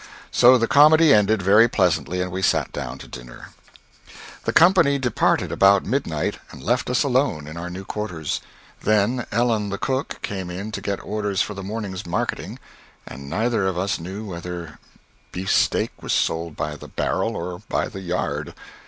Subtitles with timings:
[0.31, 3.49] So the comedy ended very pleasantly, and we sat down to supper.
[4.45, 8.41] The company departed about midnight, and left us alone in our new quarters.
[8.81, 12.57] Then Ellen, the cook, came in to get orders for the morning's marketing
[13.05, 14.79] and neither of us knew whether
[15.31, 18.55] beefsteak was sold by the barrel or by the yard.